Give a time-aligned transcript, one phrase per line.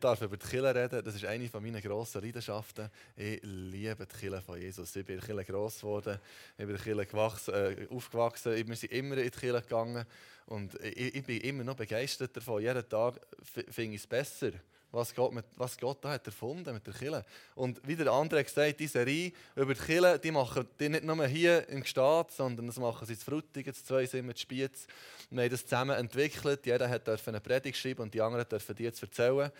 [0.00, 1.04] darf über die Kirche reden.
[1.04, 2.90] Das ist eine meiner grossen Leidenschaften.
[3.16, 4.94] Ich liebe die Kirche von Jesus.
[4.94, 6.18] Ich bin in der Kirche gross geworden,
[6.52, 8.66] ich bin in der Kirche gewachsen, äh, aufgewachsen.
[8.66, 10.04] Wir sind immer in die Kirche gegangen
[10.46, 12.62] und ich, ich bin immer noch begeistert davon.
[12.62, 14.52] Jeden Tag finde ich es besser
[14.92, 17.24] was Gott, mit, was Gott da hat erfunden mit der Kille.
[17.54, 21.26] Und wie der andere gesagt, diese Serie über die Kille, die machen die nicht nur
[21.26, 24.86] hier im Gstaat, sondern das machen sie in Frutigen, in zwei sind in Spiez.
[25.30, 26.64] Wir haben das zusammen entwickelt.
[26.64, 29.50] Jeder hat eine Predigt schreiben und die anderen dürfen die jetzt erzählen.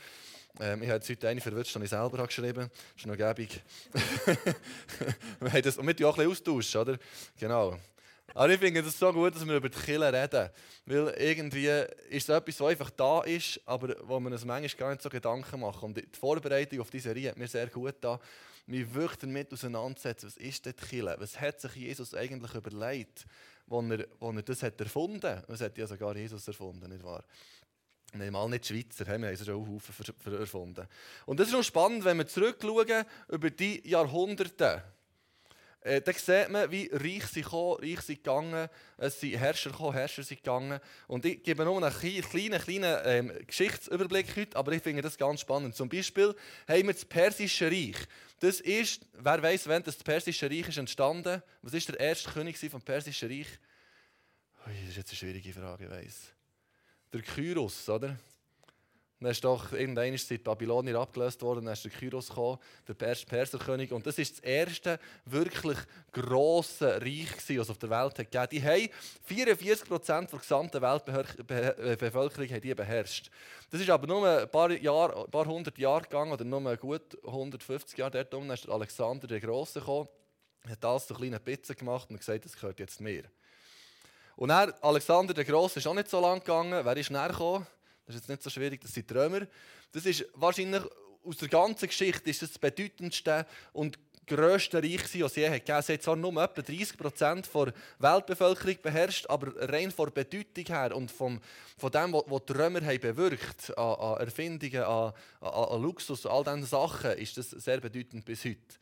[0.58, 3.16] Ähm, ich habe jetzt heute eine verwirrt, die ich selber habe geschrieben Das ist noch
[3.16, 3.60] gäbig.
[5.40, 6.98] wir haben das, wir auch ein bisschen austauschen, oder?
[7.38, 7.78] Genau.
[8.34, 10.50] Aber ich finde es so gut, dass wir über die Kille reden.
[10.84, 11.68] Weil irgendwie
[12.10, 15.08] ist es etwas, was einfach da ist, aber wo man uns manchmal gar nicht so
[15.08, 15.84] Gedanken machen.
[15.84, 18.20] Und die Vorbereitung auf diese Serie hat mir sehr gut da,
[18.66, 21.16] mich wirklich damit auseinandersetzen, was ist denn die Kille?
[21.18, 23.24] Was hat sich Jesus eigentlich überlegt,
[23.70, 25.48] als er, als er das hat erfunden hat?
[25.48, 27.24] Das hat ja sogar Jesus erfunden, nicht wahr?
[28.12, 30.86] Nein, mal nicht Schweizer, wir haben schon auch Haufen erfunden.
[31.26, 34.82] Und das ist noch spannend, wenn wir zurückschauen über die Jahrhunderte
[35.86, 39.92] äh, dann sieht man, wie reich sie gekommen, reich sie gegangen, es sind Herrscher gekommen,
[39.92, 40.80] Herrscher sind gegangen.
[41.06, 45.40] Und ich gebe nur einen kleinen, kleinen ähm, Geschichtsüberblick heute, aber ich finde das ganz
[45.40, 45.76] spannend.
[45.76, 46.34] Zum Beispiel
[46.66, 47.96] haben wir das Persische Reich.
[48.40, 51.40] Das ist, wer weiß, wann das Persische Reich ist entstanden?
[51.62, 53.48] Was ist der erste König vom Persischen Reich?
[54.66, 56.32] Ui, das ist jetzt eine schwierige Frage, ich weiss.
[57.12, 58.18] Der Kyros, oder?
[59.18, 63.90] Dann ist doch irgendwann seit Babylonier abgelöst worden, dann ist der Kyros gekommen, der Perserkönig.
[63.90, 65.78] Und das ist das erste wirklich
[66.12, 68.48] grosse Reich, das es auf der Welt gegeben.
[68.50, 68.90] Die haben
[69.24, 73.30] 44 Prozent der gesamten Weltbevölkerung haben die beherrscht.
[73.70, 77.16] Das ist aber nur ein paar, Jahre, ein paar hundert Jahre gegangen, oder nur gut
[77.24, 78.34] 150 Jahre dort.
[78.34, 80.08] Dann ist Alexander der Große gekommen,
[80.68, 83.24] hat das so kleine Pizza gemacht und gesagt, das gehört jetzt mir.
[84.36, 86.84] Und dann, Alexander der Große ist auch nicht so lang gegangen.
[86.84, 87.66] Wer ist näher gekommen?
[88.06, 89.46] Das ist jetzt nicht so schwierig, das sind Römer.
[89.92, 90.82] Das ist wahrscheinlich
[91.24, 95.74] aus der ganzen Geschichte ist das, das bedeutendste und grösste Reich, das es je gegeben
[95.74, 95.84] hat.
[95.84, 100.64] Es hat zwar nur etwa 30 Prozent der Weltbevölkerung beherrscht, aber rein von der Bedeutung
[100.66, 101.40] her und vom,
[101.78, 106.44] von dem, was die Römer haben bewirkt an, an Erfindungen, an, an, an Luxus, all
[106.44, 108.76] diesen Sachen, ist das sehr bedeutend bis heute.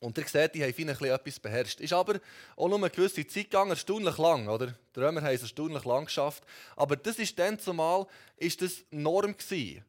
[0.00, 1.80] Und ihr seht, die haben vielleicht etwas beherrscht.
[1.80, 2.20] Ist aber
[2.56, 4.48] auch nur eine gewisse Zeit gegangen, erstaunlich lang.
[4.48, 4.74] Oder?
[4.96, 6.42] Die Römer haben es erstaunlich lang geschafft.
[6.74, 8.06] Aber das ist dann zumal
[8.38, 9.84] ist das Norm gewesen.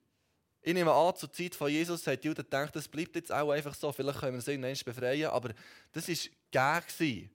[0.64, 3.74] Ich nehme an, zur Zeit von Jesus hat Juden gedacht, das bleibt jetzt auch einfach
[3.74, 3.92] so.
[3.92, 5.30] Vielleicht können wir es irgendwann befreien.
[5.30, 5.52] Aber
[5.94, 7.30] das war gäng.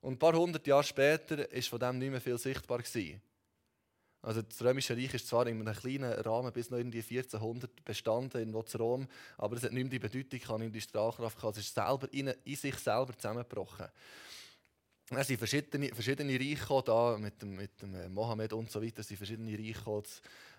[0.00, 2.78] Und ein paar hundert Jahre später war von dem nicht mehr viel sichtbar.
[2.78, 3.22] Gewesen.
[4.22, 7.84] Also das Römische Reich ist zwar in einem kleinen Rahmen bis noch in die 1400
[7.84, 9.06] bestanden in Rom,
[9.38, 12.56] aber es hat nicht mehr die Bedeutung, nicht die Strahlkraft, es ist selber in, in
[12.56, 13.86] sich selber zusammengebrochen.
[15.08, 19.08] Es sind verschiedene, verschiedene Reiche da mit mit dem äh, Mohammed und so weiter, es
[19.08, 20.02] sind verschiedene Reiche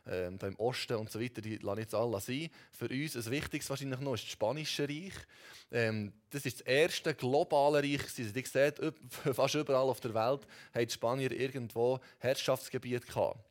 [0.10, 2.50] ähm, im Osten und so weiter, die lassen jetzt alle sein.
[2.72, 5.14] Für uns ein wichtiges wahrscheinlich noch ist das Spanische Reich.
[5.70, 8.08] Ähm, das ist das erste globale Reich.
[8.08, 8.74] Sie sehen,
[9.34, 13.44] fast überall auf der Welt haben die Spanier irgendwo Herrschaftsgebiet gehabt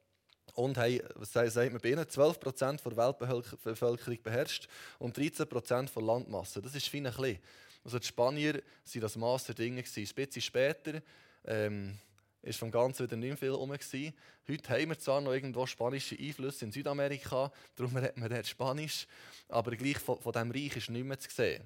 [0.54, 4.66] und haben, sagt man bei ihnen, 12% der Weltbevölkerung beherrscht
[4.98, 6.62] und 13% der Landmasse.
[6.62, 7.38] Das ist fein ein bisschen.
[7.86, 9.78] Also die Spanier waren das Maß der Dinge.
[9.78, 11.00] Ein bisschen später
[11.44, 11.96] ähm,
[12.42, 13.70] ist vom Ganzen wieder nicht viel herum.
[13.70, 19.06] Heute haben wir zwar noch irgendwo spanische Einflüsse in Südamerika, darum redet man dort Spanisch,
[19.48, 21.62] aber gleich von, von diesem Reich ist nichts mehr zu sehen.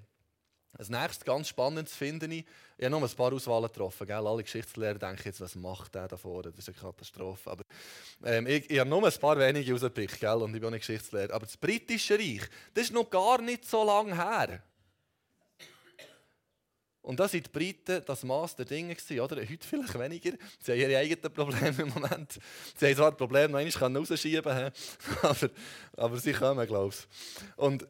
[0.76, 2.44] Als nächstes ganz spannendes finde ich,
[2.76, 4.06] ich habe noch ein paar Auswahlen getroffen.
[4.06, 4.26] Gell?
[4.26, 6.52] Alle Geschichtslehrer denken jetzt, was macht der da vorne?
[6.52, 7.50] Das ist eine Katastrophe.
[7.50, 7.64] Aber,
[8.24, 10.34] ähm, ich, ich habe nur ein paar wenige rausgepickt gell?
[10.34, 11.32] und ich bin auch nicht Geschichtslehrer.
[11.32, 12.42] Aber das britische Reich,
[12.74, 14.62] das ist noch gar nicht so lange her.
[17.10, 19.38] Und da sind die Briten das Maß der Dinge gewesen, oder?
[19.38, 20.30] Heute vielleicht weniger.
[20.60, 22.38] Sie haben ihre eigenen Probleme im Moment.
[22.76, 24.70] Sie haben zwar ein Problem, noch einmal rausschieben können,
[25.22, 25.50] aber,
[25.96, 27.56] aber sie kommen, glaube ich.
[27.56, 27.84] Und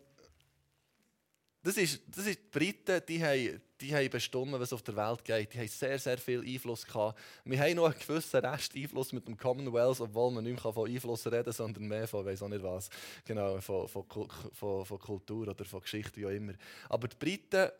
[1.63, 5.23] das ist, das ist die Briten, die haben, die haben bestimmt, was auf der Welt
[5.23, 5.53] geht.
[5.53, 7.19] Die haben sehr, sehr viel Einfluss gehabt.
[7.45, 10.91] Wir haben noch einen gewissen Rest Einfluss mit dem Commonwealth, obwohl man nicht mehr von
[10.91, 12.89] Einfluss reden kann, sondern mehr von, weiß auch nicht was,
[13.27, 14.07] genau, von, von,
[14.55, 16.55] von, von Kultur oder von Geschichte, wie auch immer.
[16.89, 17.71] Aber die Briten,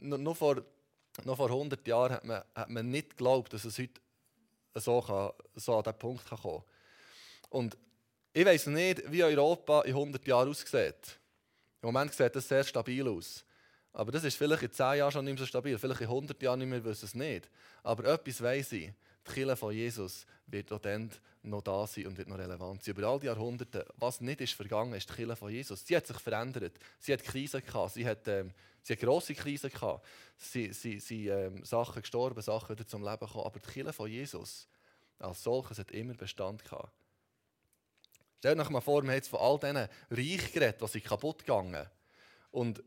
[0.00, 0.62] noch vor,
[1.24, 4.00] noch vor 100 Jahren hat man, hat man nicht geglaubt, dass es heute
[4.74, 7.50] so, kann, so an diesen Punkt kann kommen kann.
[7.50, 7.76] Und
[8.32, 11.18] ich weiß nicht, wie Europa in 100 Jahren aussieht.
[11.80, 13.44] Im Moment sieht das sehr stabil aus.
[13.92, 15.78] Aber das ist vielleicht in 10 Jahren schon nicht mehr so stabil.
[15.78, 17.48] Vielleicht in 100 Jahren nicht mehr, wissen es nicht.
[17.82, 18.92] Aber etwas weiß ich.
[19.26, 21.10] Die Kirche von Jesus wird auch dann
[21.42, 22.94] noch da sein und wird noch relevant sein.
[22.94, 25.86] Über all die Jahrhunderte, was nicht ist vergangen, ist die Kirche von Jesus.
[25.86, 26.78] Sie hat sich verändert.
[26.98, 27.94] Sie hat Krisen gehabt.
[27.94, 28.52] Sie hat, ähm,
[28.82, 30.04] sie hat grosse Krisen gehabt.
[30.36, 33.46] Sie sind ähm, Sachen gestorben, Sachen wieder zum Leben gekommen.
[33.46, 34.68] Aber die Kirche von Jesus
[35.18, 36.92] als solches hat immer Bestand gehabt.
[38.38, 41.38] Stellt euch mal vor, wir haben jetzt von all diesen Reich geredet, die sind kaputt
[41.38, 41.86] gegangen.
[42.50, 42.82] Und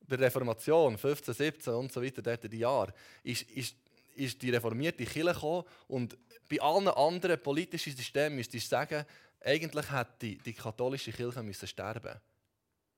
[0.00, 3.76] der Reformation, 15, 17 und so weiter, dort in die Jahre, ist, ist,
[4.14, 6.16] ist die reformierte Kirche gekommen und
[6.48, 9.04] bei allen anderen politischen Systemen müsste ich sagen,
[9.40, 12.20] eigentlich hätte die katholische Kirche müssen sterben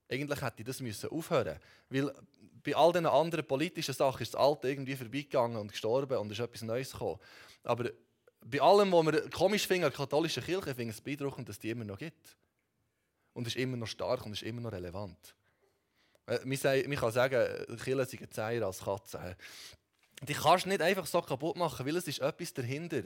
[0.09, 1.59] Eigentlich hätte das müssen aufhören
[1.89, 2.13] Weil
[2.63, 6.39] bei all diesen anderen politischen Sachen ist das Alte irgendwie vorbeigegangen und gestorben und ist
[6.39, 7.19] etwas Neues gekommen.
[7.63, 7.91] Aber
[8.45, 11.59] bei allem, was wir komisch finden an der katholischen Kirche, finde ich es beeindruckend, dass
[11.59, 12.37] die immer noch gibt.
[13.33, 15.35] Und ist immer noch stark und ist immer noch relevant.
[16.25, 19.35] Äh, man kann sagen, Kirche sind Zeier als Katzen.
[20.23, 23.03] Die kannst du nicht einfach so kaputt machen, weil es ist etwas dahinter.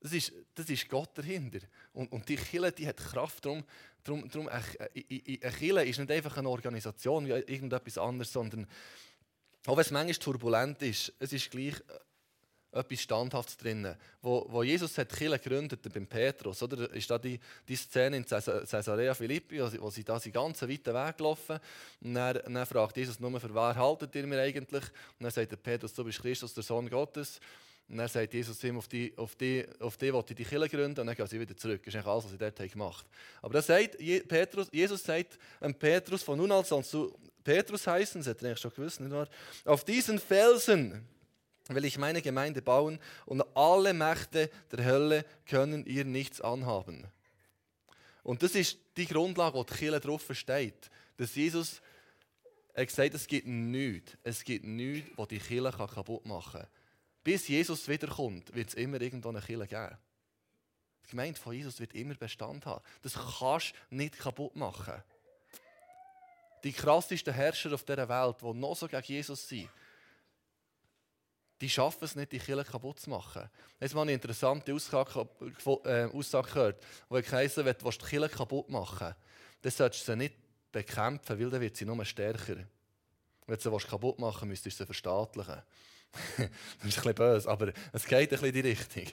[0.00, 1.60] Das ist, das ist Gott dahinter.
[1.92, 3.44] Und, und die Kirche die hat Kraft.
[3.44, 3.64] Darum,
[4.04, 4.62] darum, darum eine,
[4.92, 8.66] Kirche ist nicht einfach eine Organisation wie irgendetwas anderes, sondern
[9.66, 11.74] auch wenn es manchmal turbulent ist, es ist gleich
[12.76, 13.94] etwas Standhaftes drin.
[14.22, 18.24] Wo, wo Jesus hat Kirche gegründet beim Petrus, oder, ist da die, die Szene in
[18.24, 21.58] Caesarea Philippi, wo sie da den ganzen weiten Weg gelaufen
[22.00, 24.84] und dann, dann fragt Jesus nur, für wer haltet ihr mir eigentlich?
[24.84, 27.40] Und dann sagt der Petrus, du bist Christus, der Sohn Gottes.
[27.88, 30.68] Und dann sagt Jesus ihm, auf die, auf die, auf die wollte ich die Kirche
[30.68, 31.82] gründen und dann gehen sie wieder zurück.
[31.84, 33.42] Das ist eigentlich alles, was sie dort gemacht haben.
[33.42, 33.96] Aber das sagt
[34.28, 38.48] Petrus, Jesus sagt an Petrus, von nun an sollst du Petrus heißen, das hat er
[38.48, 39.28] eigentlich schon gewusst, nicht wahr?
[39.64, 41.06] Auf diesen Felsen
[41.68, 47.06] will ich meine Gemeinde bauen und alle Mächte der Hölle können ihr nichts anhaben.
[48.22, 50.90] Und das ist die Grundlage, wo die Kirche drauf steht.
[51.16, 51.80] Dass Jesus
[52.76, 56.70] er gesagt es gibt nichts, es gibt nichts, was die Kirche kaputt machen kann.
[57.24, 59.96] Bis Jesus wiederkommt, wird es immer irgendwo eine Kirche geben.
[61.06, 62.84] Die Gemeinde von Jesus wird immer Bestand haben.
[63.00, 65.02] Das kannst du nicht kaputt machen.
[66.64, 69.70] Die krassesten Herrscher auf dieser Welt, die noch so gegen Jesus sind,
[71.60, 73.48] die schaffen es nicht, die Kirche kaputt zu machen.
[73.80, 75.28] Jetzt habe ich eine interessante Aussage,
[75.84, 79.14] äh, Aussage gehört, wo ich heisst, wenn du die Kirche kaputt machen
[79.62, 80.34] dann solltest du sie nicht
[80.70, 82.56] bekämpfen, weil dann wird sie nur stärker.
[83.46, 85.62] Wenn du sie kaputt machen willst, müsstest du sie verstaatlichen.
[86.36, 89.06] das ist ein bisschen böse, aber es geht ein bisschen in die Richtung.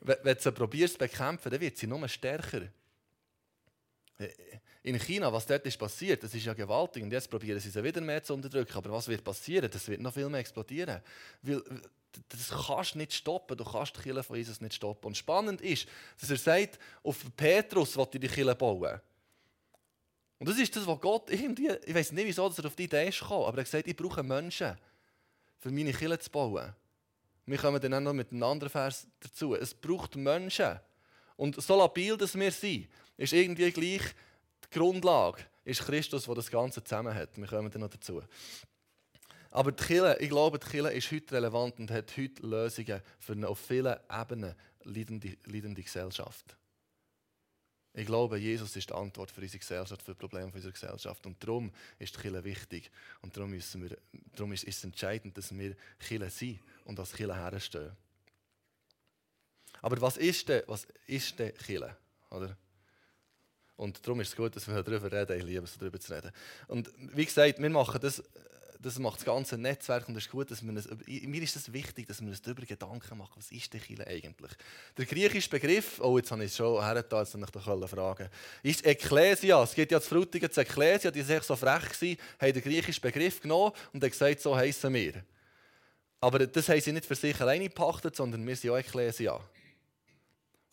[0.00, 2.62] Wenn du sie probierst zu bekämpfen, dann wird sie nur stärker.
[4.82, 7.02] In China, was dort ist passiert, das ist ja gewaltig.
[7.02, 8.76] Und jetzt probieren sie sie wieder mehr zu unterdrücken.
[8.76, 9.70] Aber was wird passieren?
[9.70, 11.00] Das wird noch viel mehr explodieren.
[11.42, 11.62] Weil
[12.28, 13.56] das kannst du nicht stoppen.
[13.56, 15.06] Du kannst die Kirche von Jesus nicht stoppen.
[15.08, 15.86] Und spannend ist,
[16.20, 19.00] dass er sagt, auf Petrus wollte die Kirche bauen.
[20.38, 23.08] Und das ist das, was Gott irgendwie, ich weiß nicht, wieso er auf die Idee
[23.08, 24.76] ist gekommen, aber er hat gesagt, ich brauche Menschen,
[25.58, 26.72] für meine Kirche zu bauen.
[27.44, 29.54] Wir kommen dann auch noch mit einem anderen Vers dazu.
[29.56, 30.78] Es braucht Menschen.
[31.36, 32.88] Und so labil, dass wir sind,
[33.18, 34.02] ist irgendwie gleich
[34.64, 37.36] die Grundlage, ist Christus, der das Ganze zusammen hat.
[37.36, 38.22] Wir kommen dann noch dazu.
[39.50, 43.32] Aber die Kirche, ich glaube, die Kirche ist heute relevant und hat heute Lösungen für
[43.32, 44.54] eine auf vielen Ebenen
[44.84, 46.56] leidende, leidende Gesellschaft.
[47.94, 51.26] Ich glaube, Jesus ist die Antwort für unsere Gesellschaft, für die Probleme unserer Gesellschaft.
[51.26, 52.90] Und darum ist die Kirche wichtig.
[53.22, 53.98] Und darum, müssen wir,
[54.36, 57.90] darum ist es entscheidend, dass wir Kirche sind und als Kirche herstehen.
[59.82, 61.96] Aber was ist denn, was ist denn Kirche?
[62.30, 62.56] Oder?
[63.78, 65.38] Und darum ist es gut, dass wir darüber reden.
[65.38, 66.32] Ich liebe es, darüber zu reden.
[66.66, 68.20] Und wie gesagt, wir machen das,
[68.80, 71.72] das macht das ganze Netzwerk und es ist gut, dass wir es, mir ist es
[71.72, 74.50] wichtig, dass wir uns darüber Gedanken machen, was ist der Kirche eigentlich?
[74.96, 78.28] Der griechische Begriff, oh jetzt habe ich es schon hergetan, jetzt ich doch fragen,
[78.64, 79.62] ist Ekklesia.
[79.62, 83.00] Es gibt ja zu Frutigen zu Ekklesia, die sind so frech gewesen, haben den griechischen
[83.00, 85.22] Begriff genommen und haben gesagt, so heißen wir.
[86.20, 89.40] Aber das haben sie nicht für sich alleine gepachtet, sondern wir sind auch Ekklesia.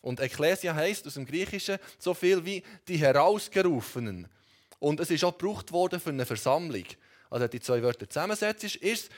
[0.06, 4.28] Und Ekklesia heißt aus dem Griechischen so viel wie die Herausgerufenen.
[4.78, 6.84] Und es ist auch gebraucht worden für eine Versammlung.
[7.28, 9.10] Also die zwei Wörter zusammensetzt, ist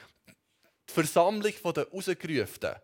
[0.89, 2.77] die Versammlung der Rausgerufenen.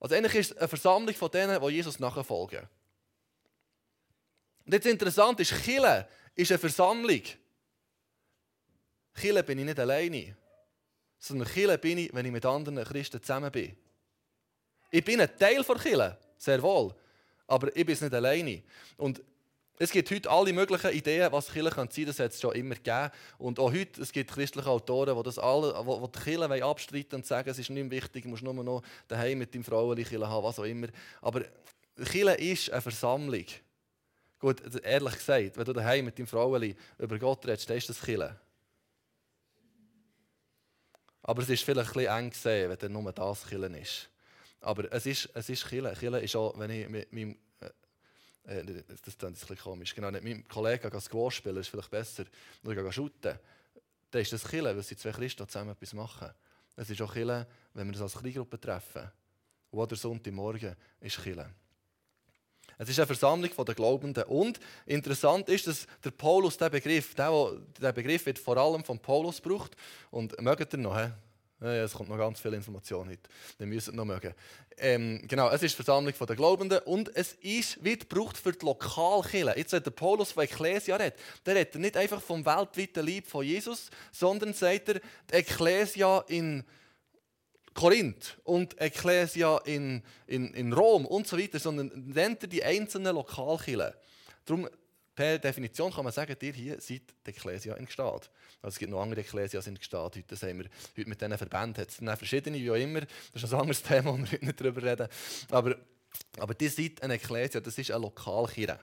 [0.00, 2.68] Also eigentlich ist es eine Versammlung von denen, die Jesus nachfolgen.
[4.66, 7.22] Und jetzt interessant ist, Chile ist eine Versammlung.
[9.18, 10.36] Chile bin ich nicht alleine,
[11.18, 13.74] sondern Chile bin ich, wenn ich mit anderen Christen zusammen bin.
[14.90, 16.94] Ich bin ein Teil von Chile, sehr wohl.
[17.46, 18.62] Aber ich bin nicht alleine.
[18.96, 19.22] Und
[19.76, 22.06] es gibt heute alle möglichen Ideen, was Kirche sein kann.
[22.06, 23.10] Das hat es schon immer gegeben.
[23.38, 27.26] Und auch heute es gibt christliche Autoren, die, das alle, die die Kirche abstreiten und
[27.26, 30.58] sagen, es ist nicht wichtig, du musst nur noch daheim mit deinem Frauenli haben, was
[30.58, 30.86] auch immer.
[31.20, 31.42] Aber
[31.96, 33.46] Kirche ist eine Versammlung.
[34.38, 38.00] Gut, ehrlich gesagt, wenn du daheim mit deinem Frauenli über Gott redest, dann ist das
[38.00, 38.38] Kirche.
[41.22, 44.08] Aber es ist vielleicht ein bisschen eng gesehen, wenn nur das Kirche ist.
[44.64, 45.94] Aber es ist, es ist Chile.
[45.98, 47.36] Chile ist auch, wenn ich mit meinem
[48.46, 49.94] äh, äh das klingt ein bisschen komisch.
[49.94, 52.24] Genau, mit meinem Kollegen Squash spielen, ist vielleicht besser.
[52.64, 53.38] Oder shooten.
[54.10, 56.30] Dann ist das Chile, weil sie zwei Christen zusammen etwas machen.
[56.76, 59.10] Es ist auch Chile, wenn wir uns als Kleingruppe treffen.
[59.70, 61.50] Und der Sonntagmorgen ist Chile.
[62.78, 64.24] Es ist eine Versammlung der Glaubenden.
[64.24, 68.98] Und interessant ist, dass der Paulus, der Begriff, der, der Begriff wird vor allem von
[68.98, 69.76] Paulus gebraucht.
[70.10, 71.10] Und mögt ihr noch?
[71.64, 71.78] He?
[71.78, 73.22] Es kommt noch ganz viel Information heute.
[73.58, 74.34] Wir müssen noch mögen.
[74.76, 78.64] Ähm, genau, es ist die Versammlung der Glaubenden und es ist, wird gebraucht für die
[78.64, 79.54] Lokalkirche.
[79.56, 83.44] Jetzt, wenn der Paulus von Ekklesia redet, der redet nicht einfach vom weltweiten Lieb von
[83.44, 84.94] Jesus, sondern sagt er,
[85.30, 86.64] die Ekklesia in
[87.72, 93.14] Korinth und Ekklesia in, in, in Rom und so weiter, sondern nennt er die einzelnen
[93.14, 93.92] Lokalkirchen.
[95.14, 98.30] Per Definition kann man sagen, ihr hier seid die Ekklesia in Gestad.
[98.60, 100.16] Also es gibt noch andere Ekklesias in Gestad.
[100.16, 100.66] Heute, haben wir
[100.96, 101.84] heute mit diesen Verbänden.
[101.86, 103.00] Es sind verschiedene, wie auch immer.
[103.32, 105.08] Das ist ein anderes Thema, wo wir heute nicht darüber reden.
[105.50, 105.76] Aber,
[106.38, 108.78] aber die seid eine Ekklesia, das ist eine Lokalkirche.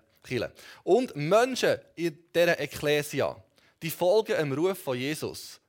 [0.84, 3.42] Und Menschen in dieser Ekklesia,
[3.82, 5.61] die folgen dem Ruf von Jesus.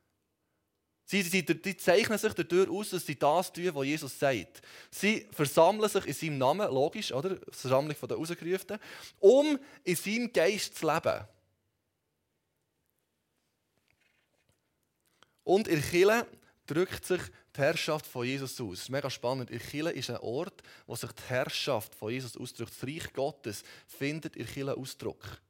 [1.13, 4.63] Sie, sie, die zeichnen sich dadurch aus, dass sie das tun, was Jesus sagt.
[4.91, 7.37] Sie versammeln sich in seinem Namen, logisch, oder?
[7.51, 8.81] Versammlung der Ausgerufenen,
[9.21, 11.21] um in seinem Geist zu leben.
[15.45, 16.27] Und in Chile
[16.67, 17.21] drückt sich
[17.55, 18.71] die Herrschaft von Jesus aus.
[18.71, 19.51] Das ist mega spannend.
[19.51, 22.73] In Chile ist ein Ort, wo sich die Herrschaft von Jesus ausdrückt.
[22.73, 25.43] Das Reich Gottes findet in Chile Ausdruck.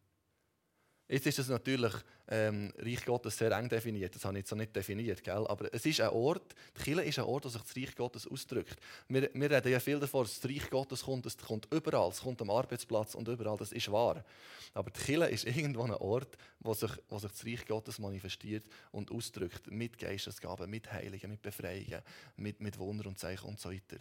[1.09, 1.92] Jetzt ist es natürlich
[2.28, 4.14] ähm, Reich Gottes sehr eng definiert.
[4.14, 5.23] Das habe ich jetzt so nicht definiert.
[5.23, 5.47] Gell?
[5.47, 8.26] Aber es ist ein Ort, die Kirche ist ein Ort, wo sich das Reich Gottes
[8.26, 8.76] ausdrückt.
[9.09, 11.26] Wir, wir reden ja viel davon, dass das Reich Gottes kommt.
[11.26, 12.11] Es kommt überall.
[12.11, 13.59] Es kommt am Arbeitsplatz und überall.
[13.59, 14.25] Das ist wahr.
[14.73, 18.64] Aber die Kirche ist irgendwo ein Ort, wo sich, wo sich das Reich Gottes manifestiert
[18.92, 19.71] und ausdrückt.
[19.71, 22.00] Mit Geistesgaben, mit Heiligen, mit Befreiungen,
[22.37, 23.99] mit, mit Wunder und Zeichen und so weiter.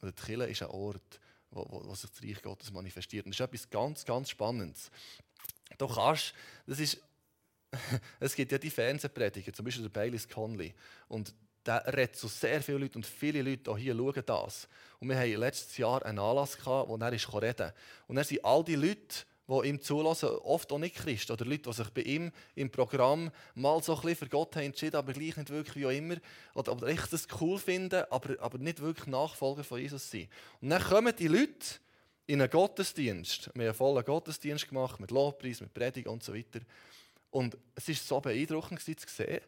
[0.00, 3.26] Und die Kirche ist ein Ort, wo, wo, wo sich das Reich Gottes manifestiert.
[3.26, 4.90] Und das ist etwas ganz, ganz Spannendes.
[5.76, 6.34] Du kannst,
[6.66, 7.00] das ist,
[8.20, 10.74] es gibt ja die Fernsehprediger, zum Beispiel der Baylis Conley.
[11.08, 14.68] Und der redet zu sehr vielen Leuten und viele Leute auch hier schauen das.
[15.00, 17.72] Und wir hatten letztes Jahr einen Anlass, gehabt, wo er reden.
[18.06, 21.30] Und dann sind all die Leute, die ihm zulassen, oft auch nicht Christ.
[21.30, 24.64] Oder Leute, die sich bei ihm im Programm mal so ein bisschen für Gott haben
[24.64, 26.16] entschieden, aber gleich nicht wirklich wie auch immer.
[26.54, 30.28] Oder, oder echt das cool finden, aber, aber nicht wirklich Nachfolger von Jesus sind.
[30.60, 31.80] Und dann kommen die Leute
[32.28, 33.46] in einen Gottesdienst.
[33.46, 36.60] Wir haben einen vollen Gottesdienst gemacht, mit Lobpreis, mit Predigt und so weiter.
[37.30, 39.40] Und es war so beeindruckend zu sehen,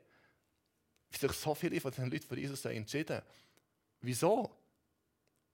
[1.11, 3.27] wie sich so viele von den Leuten für Jesus entschieden haben.
[4.01, 4.51] Wieso?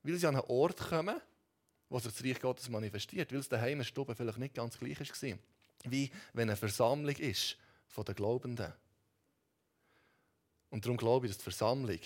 [0.04, 1.20] Weil sie an einen Ort kommen,
[1.88, 3.32] wo sich das Reich Gottes manifestiert.
[3.32, 5.38] Weil es daheim in Stube vielleicht nicht ganz gleich war.
[5.84, 7.56] Wie wenn eine Versammlung ist
[7.88, 8.72] von den Glaubenden.
[10.70, 12.00] Und darum glaube ich, dass die Versammlung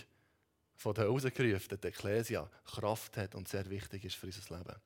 [0.77, 4.81] von den Ausgerufenen, der Ekklesia, Kraft hat und sehr wichtig ist für unser Leben.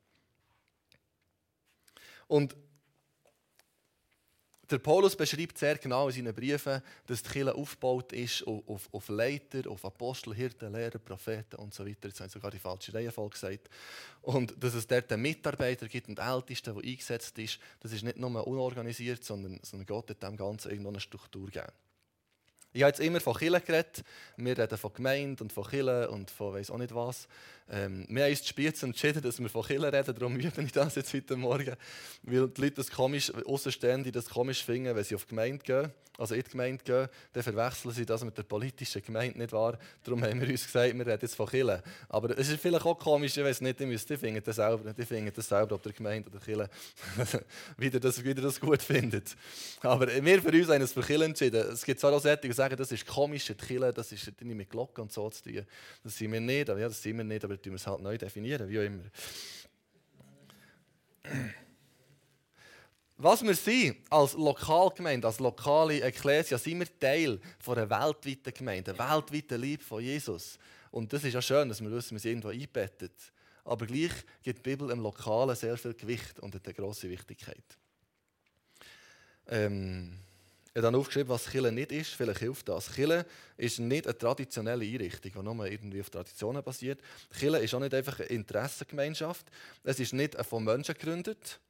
[2.35, 2.57] Und
[4.69, 9.09] der Paulus beschreibt sehr genau in seinen Briefen, dass die Kirche aufgebaut ist auf, auf,
[9.09, 12.09] Leiter, auf Apostel, Hirten, Lehrer, Propheten und so weiter.
[12.09, 13.71] Jetzt haben sogar die falsche Reihenfolge gesagt.
[14.23, 18.45] Und dass es dort Mitarbeiter gibt und Ältesten, der eingesetzt ist, das ist nicht nur
[18.45, 21.71] unorganisiert, sondern, sondern Gott hat dem Ganzen irgendwo eine Struktur gegeben.
[22.73, 24.03] Ich habe jetzt immer von Kirche geredet.
[24.37, 27.29] Wir reden von Gemeinde und von Kirche und von weiss auch nicht was.
[27.71, 30.73] Ähm, wir haben uns zu spät entschieden, dass wir von Kirche reden, darum übe ich
[30.73, 31.75] das jetzt heute Morgen.
[32.23, 35.91] Weil die Leute das komisch, Außenstehende das komisch finden, wenn sie auf die Gemeinde gehen,
[36.19, 39.79] also in die Gemeinde gehen, dann verwechseln sie das mit der politischen Gemeinde, nicht wahr?
[40.03, 41.83] Darum haben wir uns gesagt, wir reden jetzt von Kirche.
[42.09, 44.93] Aber es ist vielleicht auch komisch, ich weiß nicht, die, müsst, die finden das selber,
[44.93, 46.69] die finden das selber, ob der Gemeinde oder Kirche
[47.79, 49.37] wieder, das, wieder das gut findet.
[49.81, 51.67] Aber wir für uns haben uns für Kirche entschieden.
[51.73, 54.57] Es gibt zwar auch solche, die sagen, das ist komisch, die Kirche, das ist nicht
[54.57, 55.67] mit Glocken und so zu tun.
[56.05, 57.87] Das sind wir nicht, aber ja, das sind wir nicht, aber aber tun wir es
[57.87, 59.05] halt neu definieren, wie auch immer.
[63.17, 68.93] Was wir sind als Lokalgemeinde, als lokale Ekklesia, sind wir Teil von einer weltweiten Gemeinde,
[68.93, 70.59] einer weltweiten Liebe von Jesus.
[70.91, 73.33] Und das ist ja schön, dass wir wissen, wir sind irgendwo eingebettet.
[73.65, 77.65] Aber gleich gibt die Bibel im Lokalen sehr viel Gewicht und hat eine grosse Wichtigkeit.
[79.47, 80.19] Ähm,
[80.75, 82.15] ich habe dann aufgeschrieben, was Chile nicht ist.
[82.15, 82.93] Vielleicht hilft das.
[82.93, 83.25] Chile
[83.57, 87.01] ist nicht eine traditionelle Einrichtung, die nur irgendwie auf Traditionen basiert.
[87.39, 89.47] Chile ist auch nicht einfach eine Interessengemeinschaft.
[89.85, 91.61] Es ist nicht von Menschen gegründet.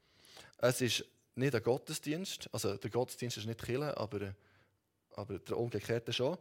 [0.57, 2.49] Es ist nicht ein Gottesdienst.
[2.51, 4.35] Also der Gottesdienst ist nicht Chile, aber,
[5.17, 6.39] aber der umgekehrte schon.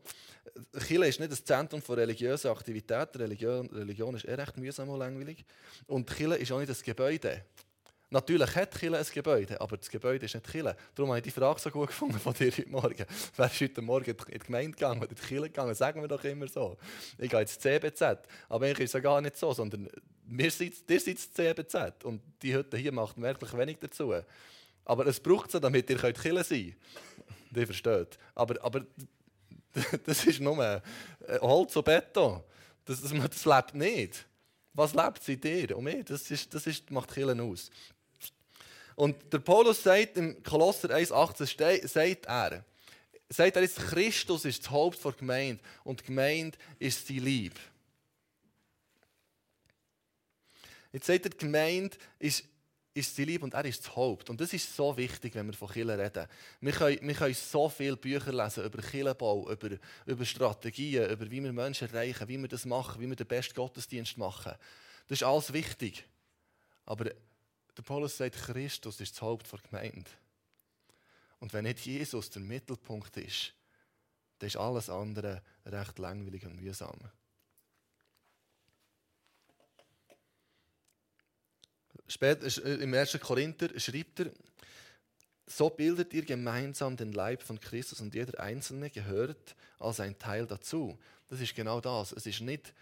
[0.88, 3.18] Chile ist nicht ein Zentrum von religiösen Aktivitäten.
[3.18, 5.44] Religion, Religion ist eh recht mühsam und langweilig.
[5.86, 7.44] Und Chile ist auch nicht ein Gebäude.
[8.14, 10.78] Natürlich hat Kille ein Gebäude, aber das Gebäude ist nicht Kille.
[10.94, 13.06] Darum habe ich die Frage so gut gefunden von dir heute Morgen.
[13.36, 15.74] Wer ist heute Morgen in die Gemeinde gegangen oder in die Kille gegangen?
[15.74, 16.78] Sagen wir doch immer so.
[17.18, 18.20] Ich gehe ins CBZ.
[18.50, 19.90] Aber eigentlich ist es ja gar nicht so, sondern
[20.28, 22.04] wir sind, ihr seid das CBZ.
[22.04, 24.14] Und die heute hier macht wirklich wenig dazu.
[24.86, 26.76] Aber es braucht es, damit ihr Kille sein
[27.50, 27.58] könnt.
[27.58, 28.20] Ihr versteht.
[28.36, 28.86] Aber, aber
[30.06, 30.84] das ist nur
[31.42, 32.44] Holz und Beton.
[32.86, 34.28] Das, das, das lebt nicht.
[34.74, 36.04] Was lebt in dir und mir?
[36.04, 37.70] Das, ist, das ist, macht Killen aus.
[38.96, 42.66] Und der Paulus sagt im Kolosser 1,18 sagt er,
[43.30, 47.60] sagt er jetzt, Christus ist das Haupt der Gemeinde und die Gemeinde ist die Liebe.
[50.92, 52.44] Jetzt sagt er, die Gemeinde ist,
[52.94, 54.30] ist die Liebe und er ist das Haupt.
[54.30, 56.28] Und das ist so wichtig, wenn wir von Kirche reden.
[56.62, 59.72] Wir können, wir können so viele Bücher lesen über Kirchenbau, über,
[60.06, 63.56] über Strategien, über wie wir Menschen erreichen, wie wir das machen, wie wir den besten
[63.56, 64.54] Gottesdienst machen.
[65.08, 66.06] Das ist alles wichtig.
[66.86, 67.10] Aber
[67.78, 70.10] der Paulus sagt, Christus ist das Haupt der Gemeinde.
[71.40, 73.54] Und wenn nicht Jesus der Mittelpunkt ist,
[74.40, 77.00] dann ist alles andere recht langweilig und mühsam.
[82.08, 83.20] Später, äh, Im 1.
[83.20, 84.32] Korinther schreibt er,
[85.46, 90.46] so bildet ihr gemeinsam den Leib von Christus und jeder Einzelne gehört als ein Teil
[90.48, 90.98] dazu.
[91.28, 92.12] Das ist genau das.
[92.12, 92.74] Es ist nicht,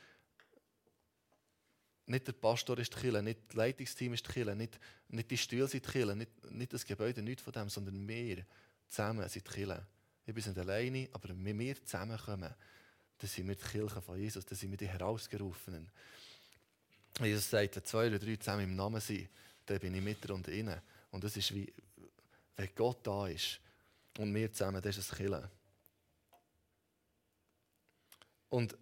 [2.12, 5.38] nicht der Pastor ist die Kirche, nicht das Leitungsteam ist die Kirche, nicht, nicht die
[5.38, 8.46] Stühle sind die Kirche, nicht, nicht das Gebäude, nichts von dem, sondern wir
[8.88, 9.86] zusammen sind die Kirche.
[10.26, 12.54] Ich bin nicht alleine, aber wenn wir zusammenkommen,
[13.18, 15.90] dann sind wir die Kirche von Jesus, dann sind wir die Herausgerufenen.
[17.20, 19.30] Jesus sagt, wenn zwei oder drei zusammen im Namen sind,
[19.66, 20.80] dann bin ich mit und innen.
[21.12, 21.72] Und das ist wie,
[22.56, 23.60] wenn Gott da ist
[24.18, 25.48] und wir zusammen, das ist ein Killen.
[28.50, 28.78] Und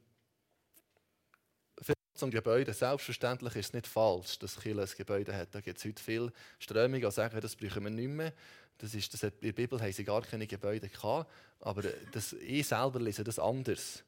[2.19, 2.73] zum Gebäude.
[2.73, 5.53] Selbstverständlich ist es nicht falsch, dass Kirche ein Gebäude hat.
[5.53, 8.33] Da gibt es heute viele Strömungen, die sagen, das brauchen wir nicht mehr.
[8.77, 11.29] Das ist, das in der Bibel haben sie gar keine Gebäude gehabt.
[11.59, 14.03] Aber das, ich selber lese das anders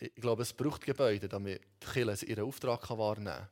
[0.00, 1.60] ich glaube, es braucht Gebäude, damit
[1.94, 3.48] die ihren Auftrag wahrnehmen kann.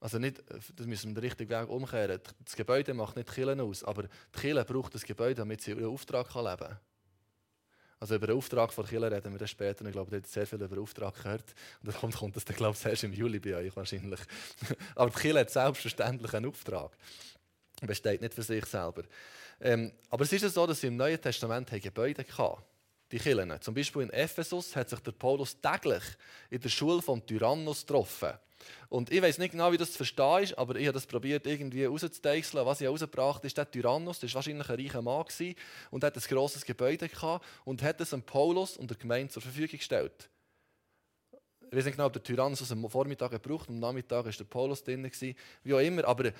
[0.00, 2.20] Also nicht, das müssen wir den richtigen Weg umkehren.
[2.42, 4.04] Das Gebäude macht nicht Kirche aus, aber
[4.42, 6.80] die braucht das Gebäude, damit sie ihren Auftrag leben kann.
[8.00, 9.84] Also über den Auftrag von Kirche reden wir dann später.
[9.84, 11.54] Ich glaube, ihr habt sehr viel über den Auftrag gehört.
[11.82, 14.20] Und dann kommt, kommt das dann, glaube ich, erst im Juli bei euch wahrscheinlich.
[14.94, 16.96] aber Kirche hat selbstverständlich einen Auftrag.
[17.82, 19.02] Besteht nicht für sich selber.
[19.60, 22.62] Ähm, aber es ist ja so, dass sie im Neuen Testament Gebäude hatten
[23.10, 23.60] die Kirchen.
[23.60, 26.02] Zum Beispiel in Ephesus hat sich der Paulus täglich
[26.50, 28.32] in der Schule von Tyrannus getroffen.
[28.88, 31.46] Und ich weiß nicht genau, wie das zu verstehen ist, aber ich habe das probiert
[31.46, 32.66] irgendwie rauszudeichseln.
[32.66, 35.24] Was ich herausgebracht ist der Tyrannus, der war wahrscheinlich ein reicher Mann
[35.90, 39.42] und hat ein grosses Gebäude gehabt und hat es an Paulus und der Gemeinde zur
[39.42, 40.28] Verfügung gestellt.
[41.70, 44.44] Ich weiß nicht genau, ob der Tyrannus am Vormittag gebraucht und am Nachmittag war der
[44.44, 45.08] Paulus drin,
[45.62, 46.04] wie auch immer.
[46.04, 46.32] Aber der,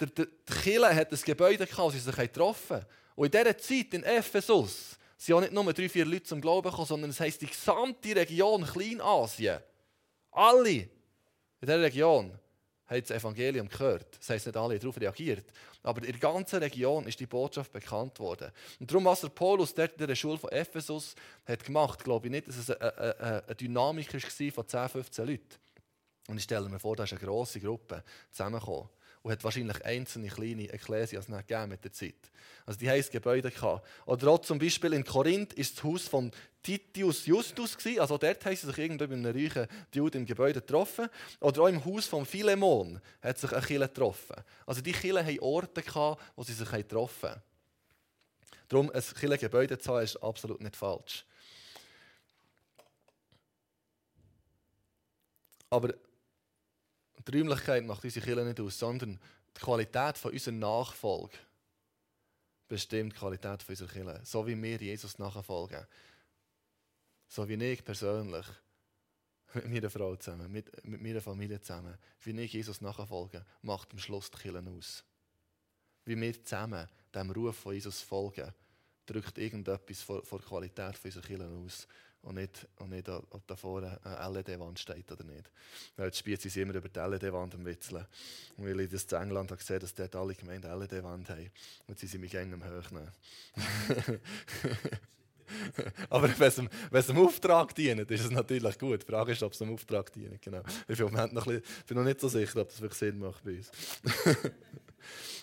[0.00, 2.80] der, der hat ein Gebäude gehabt, sie sich getroffen.
[3.14, 6.68] Und in dieser Zeit in Ephesus sind auch nicht nur drei, vier Leute zum Glauben
[6.68, 9.60] gekommen, sondern es heisst, die gesamte Region Kleinasien,
[10.30, 10.88] alle in
[11.60, 12.38] dieser Region
[12.86, 14.18] haben das Evangelium gehört.
[14.18, 15.46] Das heisst, nicht alle haben darauf reagiert.
[15.82, 18.50] Aber in der ganzen Region ist die Botschaft bekannt worden.
[18.78, 21.14] Und darum, was der Paulus dort in der Schule von Ephesus
[21.46, 25.26] hat gemacht, glaube ich nicht, dass es eine, eine, eine Dynamik war von 10, 15
[25.26, 25.56] Leuten.
[26.28, 28.88] Und ich stelle mir vor, da ist eine grosse Gruppe zusammengekommen
[29.24, 31.48] und hat wahrscheinlich einzelne kleine Ekklesias mit
[31.82, 32.30] der Zeit.
[32.66, 33.86] Also die haben Gebäude gehabt.
[34.04, 36.30] Oder auch zum Beispiel in Korinth ist das Haus von
[36.62, 38.00] Titius Justus gewesen.
[38.00, 41.08] Also dort haben sie sich irgendwie bei einem reichen Dude im Gebäude getroffen.
[41.40, 44.36] Oder auch im Haus von Philemon hat sich eine Kille getroffen.
[44.66, 47.42] Also die Kille haben Orte gehabt, wo sie sich getroffen haben.
[48.68, 51.24] Darum ein Kirchengebäude zu haben, ist absolut nicht falsch.
[55.70, 55.94] Aber
[57.26, 59.18] die Räumlichkeit macht unsere Kirche nicht aus, sondern
[59.56, 61.36] die Qualität von unserer Nachfolge
[62.68, 64.20] bestimmt die Qualität von unserer Kirche.
[64.24, 65.86] So wie wir Jesus nachfolgen.
[67.28, 68.46] So wie ich persönlich
[69.54, 73.98] mit meiner Frau zusammen, mit, mit meiner Familie zusammen, wie ich Jesus nachfolge, macht am
[73.98, 75.04] Schluss die Kirche aus.
[76.04, 78.52] Wie wir zusammen dem Ruf von Jesus folgen,
[79.06, 81.86] drückt irgendetwas vor der Qualität unserer Kirche aus
[82.24, 85.50] und nicht, und nicht ob da vorne eine LED-Wand steht oder nicht.
[85.96, 88.06] Weil jetzt spielt sie immer über die LED-Wand am Witzeln.
[88.56, 91.50] Und weil ich das in England habe gesehen, dass dort alle Gemeinden LED-Wand haben.
[91.86, 93.10] Und sie sind mich gerne am Hochnehmen.
[96.08, 96.58] Aber wenn es,
[97.10, 99.02] einem Auftrag dient, ist es natürlich gut.
[99.02, 100.40] Die Frage ist, ob es einem Auftrag dient.
[100.40, 100.62] Genau.
[100.88, 103.70] Ich bin noch nicht so sicher, ob das wirklich Sinn macht bei uns.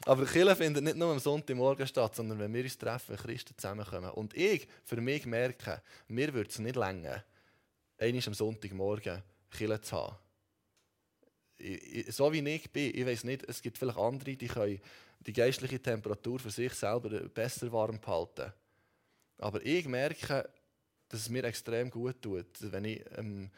[0.06, 4.12] Aber Kirche findet nicht nur am Sonntagmorgen statt, sondern wenn wir uns treffen, Christen zusammenkommen.
[4.12, 7.24] Und ich, für mich merke, mir würde es nicht länger,
[7.97, 10.15] einmal am Sonntagmorgen Kirche zu haben.
[12.10, 14.82] So wie ich bin, ich weiß nicht, es gibt vielleicht andere, die können
[15.19, 18.52] die geistliche Temperatur für sich selber besser warm behalten.
[19.38, 20.50] Aber ich merke,
[21.08, 23.50] dass es mir extrem gut tut, wenn ich ähm,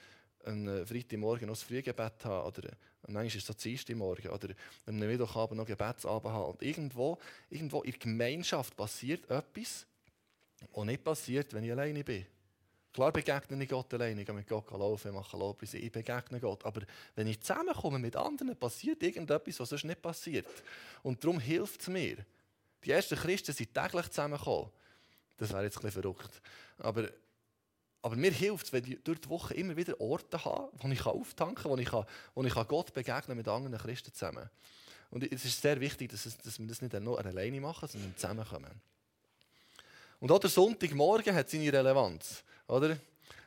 [0.46, 2.70] einen Freitagmorgen noch das Frühgebet habe oder
[3.08, 4.50] manchmal ist es Dienstagmorgen oder
[4.86, 6.52] am Mittwochabend noch Gebetsabend habe.
[6.52, 7.18] Und irgendwo,
[7.50, 9.86] irgendwo in der Gemeinschaft passiert etwas,
[10.74, 12.26] was nicht passiert, wenn ich alleine bin.
[12.94, 16.40] Klar begegne ich Gott alleine, ich gehe mit Gott laufen, ich mache Lobpreis, ich begegne
[16.40, 16.64] Gott.
[16.64, 16.82] Aber
[17.16, 20.46] wenn ich zusammenkomme mit anderen, passiert irgendetwas, was sonst nicht passiert.
[21.02, 22.18] Und darum hilft es mir.
[22.84, 24.70] Die ersten Christen sind täglich zusammengekommen.
[25.38, 26.42] Das wäre jetzt ein bisschen verrückt.
[26.78, 27.10] Aber,
[28.04, 31.06] aber mir hilft es, wenn ich durch die Woche immer wieder Orte habe, wo ich
[31.06, 31.92] auftanken kann, wo ich,
[32.36, 34.50] wo ich Gott begegnen mit anderen Christen zusammen.
[35.10, 38.14] Und es ist sehr wichtig, dass, es, dass wir das nicht nur alleine machen, sondern
[38.18, 38.72] zusammenkommen.
[40.20, 42.44] Und auch der Sonntagmorgen hat seine Relevanz.
[42.68, 42.98] Oder?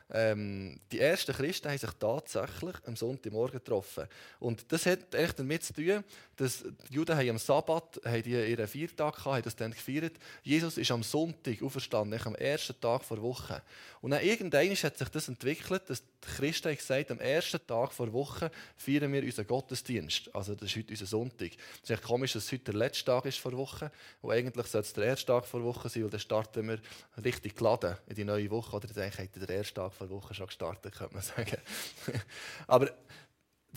[0.09, 4.07] Ähm, die ersten Christen haben sich tatsächlich am Sonntagmorgen getroffen.
[4.39, 6.03] Und das hat eigentlich damit zu tun,
[6.37, 10.13] dass die Juden haben am Sabbat haben die ihren Viertag gehabt, haben das dann gefeiert.
[10.43, 13.61] Jesus ist am Sonntag auferstanden, am ersten Tag der Woche.
[14.01, 17.95] Und dann irgendwann hat sich das entwickelt, dass die Christen haben gesagt, am ersten Tag
[17.95, 20.33] der Woche feiern wir unseren Gottesdienst.
[20.33, 21.51] Also das ist heute unser Sonntag.
[21.51, 23.91] Es ist echt komisch, dass es heute der letzte Tag ist der Woche.
[24.21, 26.79] Und eigentlich sollte es der erste Tag der Woche sein, weil dann starten wir
[27.23, 28.75] richtig geladen in die neue Woche.
[28.75, 31.57] Oder dann hat der erste Tag der Woche schon gestartet, könnte man sagen.
[32.67, 32.91] Aber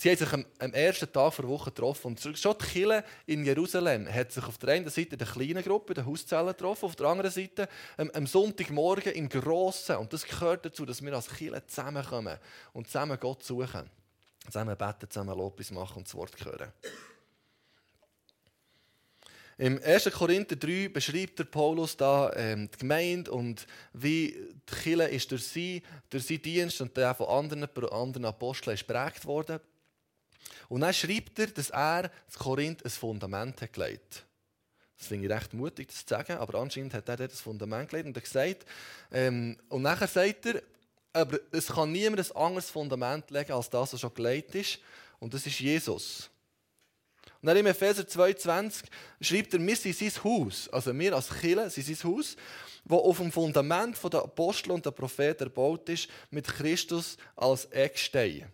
[0.01, 2.07] Sie haben sich am, am, ersten Tag der Woche getroffen.
[2.07, 5.93] Und schon die Kirche in Jerusalem hat sich auf der einen Seite der kleinen Gruppe,
[5.93, 9.97] der Hauszellen getroffen, auf der anderen Seite am, am Sonntagmorgen im Grossen.
[9.97, 12.39] Und das gehört dazu, dass wir als Kirche zusammenkommen
[12.73, 13.91] und zusammen Gott suchen.
[14.47, 16.73] Zusammen beten, zusammen Lobpreis machen und das Wort hören.
[19.59, 20.11] Im 1.
[20.13, 25.47] Korinther 3 beschreibt der Paulus da ähm, die Gemeinde und wie die Kirche ist durch
[25.47, 29.61] sie, durch seinen Dienst und der von anderen, anderen Aposteln ist prägt worden.
[30.69, 34.25] Und dann schreibt er, dass er das Korinth ein Fundament hat gelegt
[34.99, 37.91] Das finde ich recht mutig, das zu sagen, aber anscheinend hat er dort das Fundament
[37.91, 38.65] gelegt und er gesagt,
[39.11, 40.63] ähm, und nachher sagt er,
[41.13, 44.79] aber es kann niemand ein anderes Fundament legen, als das, was schon gelegt ist,
[45.19, 46.31] und das ist Jesus.
[47.43, 48.85] Und dann im Epheser 2,20
[49.21, 52.37] schreibt er, wir sind sein Haus, also wir als Kirche sind sein Haus,
[52.85, 58.47] das auf dem Fundament der Apostel und der Propheten erbaut ist, mit Christus als Eckstein.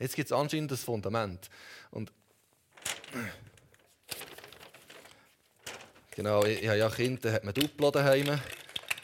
[0.00, 1.50] Jetzt gibt es anscheinend das Fundament.
[1.90, 2.10] Und
[6.10, 8.40] genau, ich, ich habe ja Kinder, hat man Duplo daheim.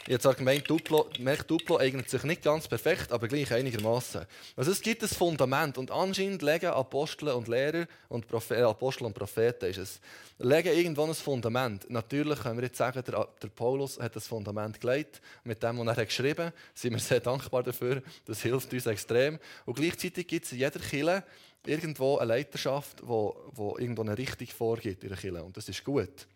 [0.08, 4.24] Ich habe gemeint, Duplo, merkt, Duplo eignet sich nicht ganz perfekt, aber gleich einigermaßen.
[4.54, 9.06] Also es gibt ein Fundament und anscheinend legen Apostel und Lehrer und Prophet, äh, Apostel
[9.06, 10.00] und Propheten ist es,
[10.38, 11.90] legen irgendwo ein Fundament.
[11.90, 15.98] Natürlich können wir jetzt sagen, der, der Paulus hat das Fundament gelegt mit dem, was
[15.98, 16.54] er geschrieben hat.
[16.72, 18.00] Sind wir sehr dankbar dafür.
[18.26, 19.40] Das hilft uns extrem.
[19.64, 21.24] Und gleichzeitig gibt es in jeder Kirche
[21.66, 25.42] irgendwo eine Leiterschaft, die wo, wo irgendwo eine Richtung vorgibt in der Kirche.
[25.42, 26.28] Und das ist gut.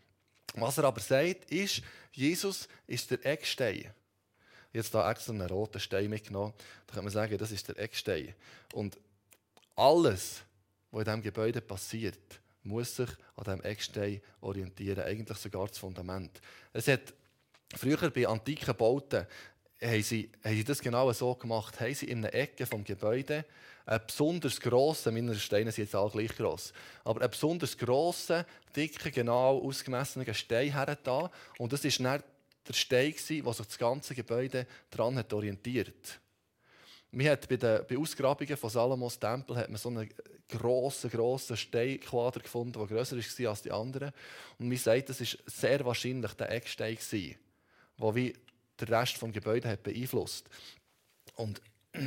[0.54, 1.82] Was er aber sagt, ist,
[2.12, 3.92] Jesus ist der Eckstein.
[4.72, 6.54] Jetzt da extra einen roten Stein mitgenommen.
[6.86, 8.34] Da kann man sagen, das ist der Eckstein.
[8.72, 8.98] Und
[9.74, 10.42] alles,
[10.90, 15.04] was in diesem Gebäude passiert, muss sich an diesem Eckstein orientieren.
[15.04, 16.40] Eigentlich sogar das Fundament.
[16.72, 17.14] Es hat
[17.74, 19.26] früher bei antiken Bauten
[19.82, 21.80] haben sie, haben sie das genau so gemacht.
[21.80, 23.44] Haben sie in einer Ecke vom Gebäude
[23.86, 28.44] einen besonders grossen, meine Steine sind jetzt alle gleich gross, aber einen besonders grossen,
[28.76, 31.28] dicken, genau ausgemessenen Stein hergetan.
[31.58, 32.20] Und das war
[32.68, 36.20] der Stein, der sich das ganze Gebäude daran hat orientiert
[37.12, 40.08] man hat bei den bei Ausgrabungen von Salomos Tempel hat man so einen
[40.48, 44.12] grossen, grossen Steinquader gefunden, der grösser war als die anderen.
[44.58, 48.34] Und man sagt, das war sehr wahrscheinlich der Eckstein, der wie
[48.80, 50.46] der Rest des Gebäudes hat beeinflusst.
[51.36, 51.60] Und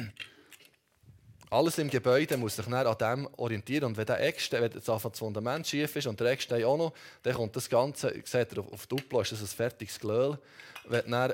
[1.50, 3.86] alles im Gebäude muss sich dann an dem orientieren.
[3.86, 7.34] Und wenn, der Eckstein, wenn das Fundament schief ist und der Eckstein auch noch, dann
[7.34, 10.38] kommt das Ganze, seht ihr auf Duplo, ist das ein fertiges Glöhl.
[10.86, 11.34] Wenn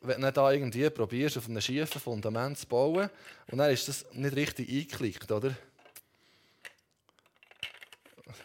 [0.00, 3.10] wenn du da irgendwie probierst, auf einem schiefen Fundament zu bauen,
[3.50, 5.54] und dann ist das nicht richtig eingeklickt, oder?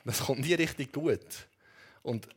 [0.06, 1.26] Das kommt nie richtig gut.
[2.02, 2.28] Und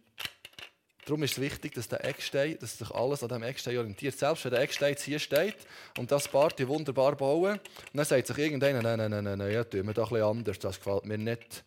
[1.07, 4.19] Darum ist es wichtig, dass der Eckstein, dass sich alles an diesem Eckstein orientiert.
[4.19, 5.57] Selbst wenn der Eckstein hier steht
[5.99, 7.61] und das Party wunderbar bauen,
[7.95, 10.59] dann sagt sich irgendeiner, nein, nein, nein, nein, nein ja, tun wir doch ein anders,
[10.59, 11.63] das gefällt mir nicht.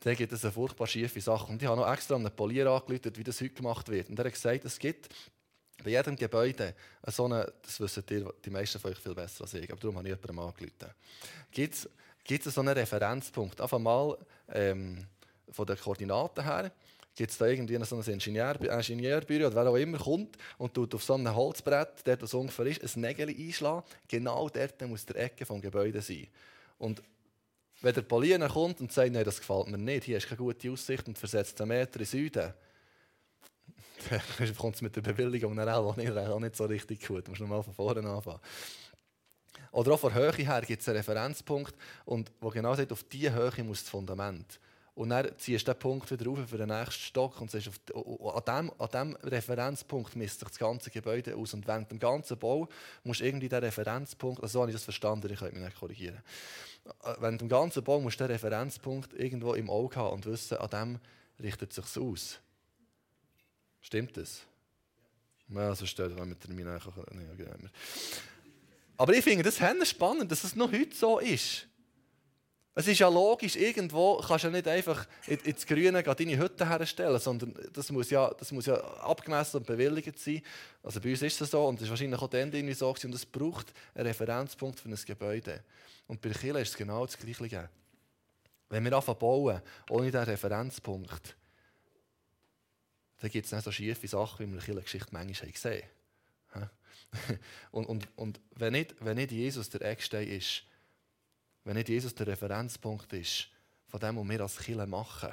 [0.00, 1.52] Dann gibt es eine furchtbar schiefe Sache.
[1.52, 4.08] Und ich habe noch extra an einen Polier angerufen, wie das heute gemacht wird.
[4.08, 5.10] Und er hat gesagt, es gibt
[5.84, 6.74] bei jedem Gebäude
[7.06, 9.98] so eine, das wissen die, die meisten von euch viel besser als ich, aber darum
[9.98, 10.94] habe ich jemanden angerufen.
[11.50, 11.90] Gibt es,
[12.24, 13.60] gibt es so einen Referenzpunkt?
[13.60, 14.16] Einfach mal
[14.54, 15.06] ähm,
[15.50, 16.72] von den Koordinaten her
[17.18, 20.94] gibt es da irgendwie so ein Ingenieur, Ingenieurbüro oder wer auch immer kommt und tut
[20.94, 23.82] auf so einem Holzbrett, der das ungefähr ist, ein Nägel einschlagen.
[24.06, 26.28] Genau dort muss der Ecke des Gebäudes sein.
[26.78, 27.02] Und
[27.80, 30.70] wenn der Polier kommt und sagt, nein, das gefällt mir nicht, hier ist keine gute
[30.70, 32.54] Aussicht und versetzt einen Meter in Süden,
[34.10, 37.26] dann kommt es mit der Bewilligung dann auch nicht, auch nicht so richtig gut.
[37.26, 38.38] Du musst nochmal von vorne anfangen.
[39.72, 43.34] Oder auch von Höhe her gibt es einen Referenzpunkt, und wo genau sagt, auf diese
[43.34, 44.60] Höhe muss das Fundament.
[44.98, 48.42] Und dann ziehst du den Punkt wieder rauf für den nächsten Stock und sagst, an
[48.44, 51.54] diesem an dem Referenzpunkt misst sich das ganze Gebäude aus.
[51.54, 52.68] Und während dem ganzen Bau
[53.04, 55.78] musst du irgendwie den Referenzpunkt, also so habe ich das verstanden, ich könnte mich nicht
[55.78, 56.16] korrigieren.
[57.04, 60.58] Äh, während dem ganzen Bau musst du den Referenzpunkt irgendwo im Auge haben und wissen,
[60.58, 60.98] an dem
[61.40, 62.40] richtet sich aus.
[63.80, 64.42] Stimmt das?
[65.46, 66.66] Ja, so steht es mit Termin.
[68.96, 71.67] Aber ich finde das spannend, dass es noch heute so ist.
[72.78, 77.18] Es ist ja logisch, irgendwo kannst du ja nicht einfach ins Grüne deine Hütte herstellen,
[77.18, 80.42] sondern das muss, ja, das muss ja abgemessen und bewilligt sein.
[80.84, 83.12] Also bei uns ist es so und es ist wahrscheinlich auch dann irgendwie so und
[83.12, 85.64] es braucht einen Referenzpunkt für ein Gebäude.
[86.06, 87.68] Und bei Kirche ist es genau das Gleiche.
[88.68, 89.60] Wenn wir anfangen bauen,
[89.90, 91.36] ohne diesen Referenzpunkt,
[93.18, 95.82] dann gibt es nicht so schiefe Sachen, wie wir in der Geschichte manchmal gesehen
[96.50, 96.70] haben.
[97.72, 100.62] und, und, und wenn, nicht, wenn nicht Jesus der Eckstein ist,
[101.68, 103.46] wenn nicht Jesus der Referenzpunkt ist
[103.88, 105.28] von dem, was wir als Kirche machen,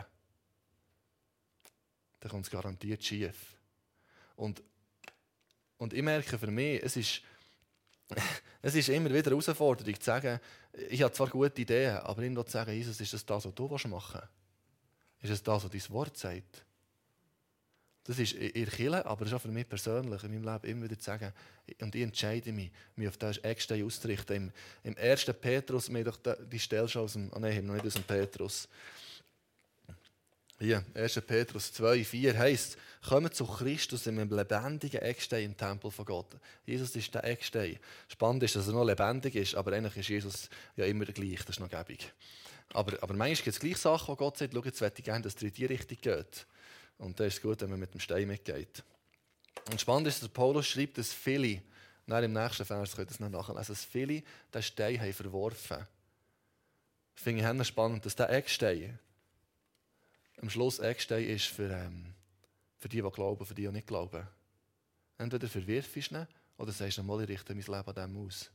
[2.19, 3.55] dann kommt es garantiert schief.
[4.35, 4.61] Und,
[5.77, 7.21] und ich merke für mich, es ist,
[8.61, 10.41] es ist immer wieder eine Herausforderung zu sagen,
[10.89, 13.69] ich habe zwar gute Ideen, aber irgendwo zu sagen, Jesus, ist das das, was du
[13.87, 14.29] machen willst?
[15.21, 16.64] Ist es das, was dein Wort sagt?
[18.05, 20.85] Das ist der Kirche, aber das ist auch für mich persönlich in meinem Leben immer
[20.85, 21.33] wieder zu sagen,
[21.81, 24.35] und ich entscheide mich, mich auf diesen Eckstein auszurichten.
[24.35, 24.51] Im,
[24.83, 25.25] im 1.
[25.41, 26.19] Petrus, wir doch
[26.51, 28.69] die Stelle schon aus dem, oh nein, noch nicht aus dem Petrus.
[30.59, 31.19] Hier, 1.
[31.21, 32.77] Petrus 2, 4 heißt,
[33.09, 36.37] kommen zu Christus in einem lebendigen Eckstein im Tempel von Gott.
[36.65, 37.79] Jesus ist der Eckstein.
[38.07, 41.57] Spannend ist, dass er noch lebendig ist, aber eigentlich ist Jesus ja immer gleich, das
[41.57, 42.13] ist noch gäbig.
[42.73, 45.23] Aber, aber manchmal gibt es gleich Sachen, wo Gott sagt, schau, jetzt möchte ich gerne,
[45.23, 46.45] dass es in die Richtung geht.
[46.97, 48.83] Und da ist es gut, wenn man mit dem Stein mitgeht.
[49.71, 51.61] Und spannend ist, dass Paulus schreibt, dass viele,
[52.05, 55.85] nein, im nächsten Vers könnt ihr es noch nachlesen, dass viele den Stein haben verworfen.
[57.15, 58.99] Finde ich auch spannend, dass der Eckstein
[60.41, 62.13] am Schluss Eckstein ist für, ähm,
[62.77, 64.27] für die, die glauben, für die, die nicht glauben.
[65.17, 66.27] Entweder verwirfst du ihn
[66.57, 68.51] oder sagst du ich richte mein Leben an dem aus.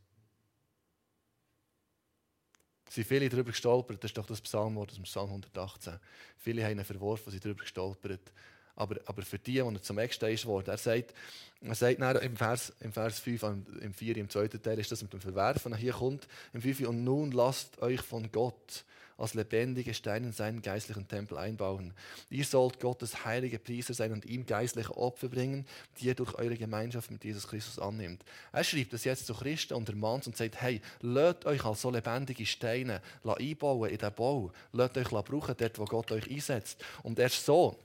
[2.91, 6.01] Sind viele darüber gestolpert, das ist doch das Psalmwort aus dem Psalm 118.
[6.39, 8.33] Viele haben ihn verworfen, sind darüber gestolpert.
[8.81, 11.13] Aber, aber für die, die er zum Eckstein ist worden, er sagt,
[11.61, 13.43] er sagt dann im Vers, im Vers 5,
[13.83, 15.77] im 4, im zweiten Teil ist das mit dem Verwerfen.
[15.77, 18.87] Hier kommt im 5, und nun lasst euch von Gott
[19.19, 21.93] als lebendige Steine in seinen geistlichen Tempel einbauen.
[22.31, 25.67] Ihr sollt Gottes heilige Priester sein und ihm geistliche Opfer bringen,
[25.99, 28.25] die ihr durch eure Gemeinschaft mit Jesus Christus annimmt.
[28.51, 31.91] Er schreibt das jetzt zu Christen und Manns und sagt, hey, lasst euch als so
[31.91, 34.53] lebendige Steine einbauen in den Bau.
[34.73, 36.83] Lasst euch brauchen dort, wo Gott euch einsetzt.
[37.03, 37.79] Und erst so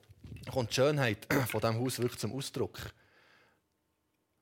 [0.51, 2.79] kommt die Schönheit von diesem Haus wirklich zum Ausdruck.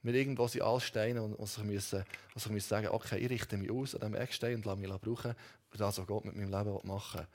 [0.02, 2.04] Wir irgendwo sind alle Steine und sich müssen,
[2.36, 5.34] sich müssen sagen, okay, ich richte mich aus an diesem Eckstein und lasse mich brauchen
[5.69, 7.28] für das, was Gott mit meinem Leben machen will.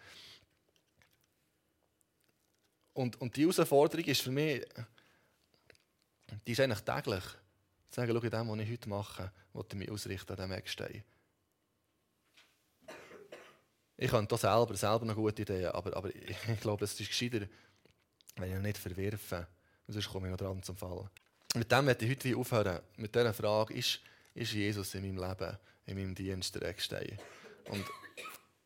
[2.92, 4.66] Und, und die Herausforderung ist für mich,
[6.46, 7.22] die ist eigentlich täglich.
[7.90, 10.52] Zu sagen, schau, in dem, was ich heute mache, wollte ich mich ausrichten an diesem
[10.52, 11.04] Eckstein.
[13.96, 17.46] Ich habe da selber, selber noch gute Ideen, aber, aber ich glaube, es ist gescheiter,
[18.38, 19.46] wenn ich nicht verwerfe.
[19.86, 21.08] Sonst komme ich noch dran zum Fall.
[21.54, 22.80] Mit dem möchte ich heute aufhören.
[22.96, 24.00] Mit dieser Frage, ist,
[24.34, 27.18] ist Jesus in meinem Leben, in meinem Dienst der Eckstein?
[27.70, 27.84] Und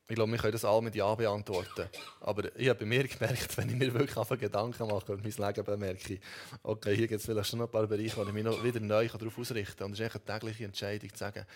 [0.09, 1.89] ich glaube, wir können das alle mit Ja beantworten.
[2.21, 5.65] Aber ich habe bei mir gemerkt, wenn ich mir wirklich Gedanken mache und mein Leben
[5.65, 6.19] bemerke,
[6.65, 8.81] okay, hier gibt es vielleicht schon noch ein paar Bereiche, wo ich mich noch wieder
[8.81, 9.87] neu darauf ausrichten kann.
[9.87, 11.47] Und es ist eine tägliche Entscheidung zu sagen,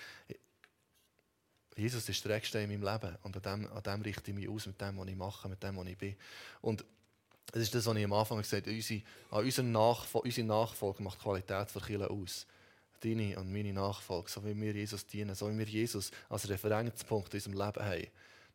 [1.77, 4.49] Jesus ist der Eckstein in meinem Leben und an dem, an dem richte ich mich
[4.49, 6.17] aus, mit dem, was ich mache, mit dem, was ich bin.
[6.63, 6.85] Und
[7.53, 8.77] das ist das, was ich am Anfang gesagt habe.
[8.77, 12.47] Unsere, an unsere, Nachfol unsere Nachfolge macht die Qualität der Kirche aus.
[13.01, 17.33] Deine und meine Nachfolge, so wie wir Jesus dienen, so wie wir Jesus als Referenzpunkt
[17.35, 18.07] in unserem Leben haben.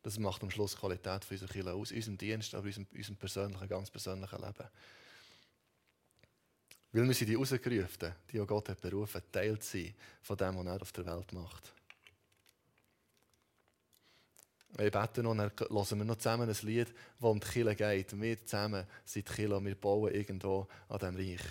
[0.02, 3.16] Das macht am Schluss die Qualität von unserer Kirche aus, unserem Dienst, aber unserem, unserem
[3.16, 4.68] persönlichen, ganz persönlichen Leben.
[6.92, 10.66] Weil wir sind die Rausgerufenen, die Gott hat berufen, Teil zu sein von dem, was
[10.66, 11.72] er auf der Welt macht.
[14.76, 18.18] Wir beten noch, dann hören wir noch zusammen ein Lied, das um die Kirche geht.
[18.18, 21.42] Wir zusammen sind die Kirche und wir bauen irgendwo an diesem Reich.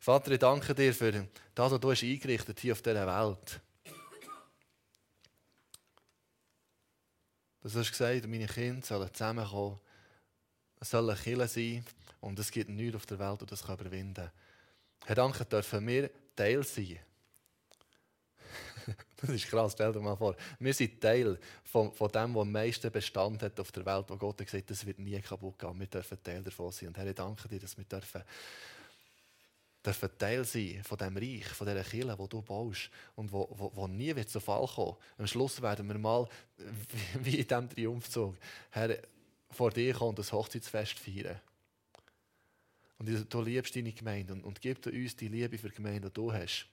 [0.00, 1.12] Vater, ich danke dir für
[1.54, 3.60] das, was du hast eingerichtet hier auf dieser Welt.
[7.62, 9.78] Du hast gesagt, meine Kinder sollen zusammenkommen,
[10.80, 11.84] es soll eine Kirche sein
[12.20, 14.30] und es gibt nichts auf der Welt, das das überwinden kann.
[15.06, 16.98] Herr, danke, dürfen wir Teil sein
[19.26, 20.36] das ist krass, stell dir mal vor.
[20.58, 24.16] Wir sind Teil von, von dem, was am meisten Bestand hat auf der Welt, wo
[24.16, 25.78] Gott hat gesagt das wird nie kaputt gehen.
[25.78, 26.88] Wir dürfen Teil davon sein.
[26.88, 28.22] Und Herr, ich danke dir, dass wir dürfen,
[29.84, 33.72] dürfen Teil sein von dem Reich, von dieser Kirche, die du baust und wo, wo,
[33.74, 34.96] wo nie wird zu Fall kommen.
[35.18, 36.28] Am Schluss werden wir mal,
[37.22, 38.36] wie in diesem Triumphzug,
[38.70, 38.96] Herr,
[39.50, 41.40] vor dir kommen und das Hochzeitsfest feiern.
[42.98, 46.14] Und du liebst deine Gemeinde und, und gib uns die Liebe für die Gemeinde, die
[46.14, 46.66] du hast.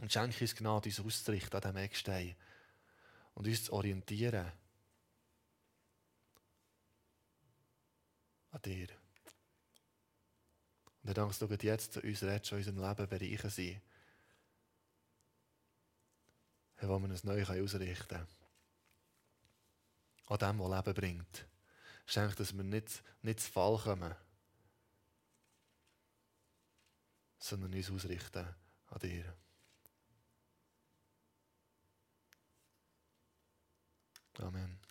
[0.00, 2.36] Und schenke uns Gnade, uns auszurichten an diesem Eckstein.
[3.34, 4.52] Und uns zu orientieren
[8.52, 8.88] an dir.
[11.02, 13.82] Und ich danke, dass du jetzt zu uns redest, in unserem Leben bereichen sein.
[16.80, 18.26] Wo man es neu ausrichten kann.
[20.26, 21.46] An dem, was Leben bringt.
[22.06, 24.14] Schenk, dass wir nicht, nicht zu Fall kommen,
[27.38, 28.46] sondern uns ausrichten
[28.90, 29.36] an dir.
[34.42, 34.81] Amen.